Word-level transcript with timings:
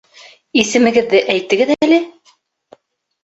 Исемегеҙҙе 0.61 1.19
әйтегеҙ 1.33 1.73
әле? 1.87 1.99